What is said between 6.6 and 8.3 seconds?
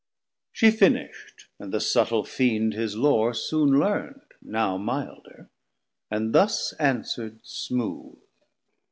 answerd smooth.